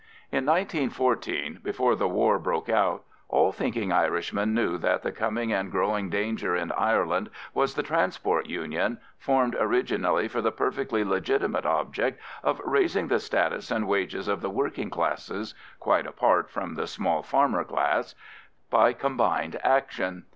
[0.31, 5.69] In 1914, before the war broke out, all thinking Irishmen knew that the coming and
[5.71, 12.19] growing danger in Ireland was the Transport Union, formed originally for the perfectly legitimate object
[12.41, 17.21] of raising the status and wages of the working classes (quite apart from the small
[17.21, 18.15] farmer class)
[18.71, 20.25] by combined action.